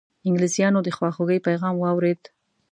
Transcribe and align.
انګلیسیانو 0.27 0.79
د 0.83 0.89
خواخوږی 0.97 1.39
پیغام 1.47 1.75
واورېد. 1.79 2.21